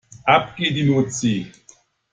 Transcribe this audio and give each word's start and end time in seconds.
Ab 0.25 0.55
geht 0.55 0.75
die 0.77 0.81
Luzi. 0.81 1.51